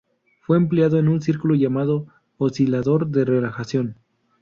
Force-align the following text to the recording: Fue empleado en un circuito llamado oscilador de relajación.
Fue 0.41 0.57
empleado 0.57 0.97
en 0.97 1.07
un 1.07 1.21
circuito 1.21 1.53
llamado 1.53 2.07
oscilador 2.39 3.05
de 3.09 3.23
relajación. 3.23 3.97